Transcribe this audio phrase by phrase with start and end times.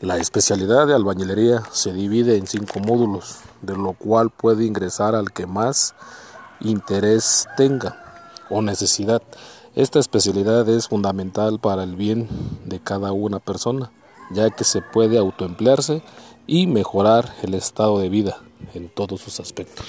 [0.00, 5.32] La especialidad de albañilería se divide en cinco módulos, de lo cual puede ingresar al
[5.32, 5.94] que más
[6.60, 8.02] interés tenga
[8.50, 9.22] o necesidad.
[9.74, 12.28] Esta especialidad es fundamental para el bien
[12.64, 13.92] de cada una persona,
[14.32, 16.02] ya que se puede autoemplearse
[16.46, 18.38] y mejorar el estado de vida
[18.74, 19.86] en todos sus aspectos.